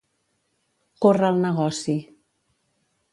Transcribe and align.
Córrer 1.05 1.29
el 1.33 1.37
negoci. 1.45 1.97